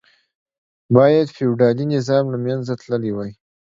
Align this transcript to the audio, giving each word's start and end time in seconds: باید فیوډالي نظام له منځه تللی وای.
باید 0.95 1.27
فیوډالي 1.35 1.85
نظام 1.95 2.25
له 2.33 2.37
منځه 2.45 2.73
تللی 2.81 3.11
وای. 3.13 3.31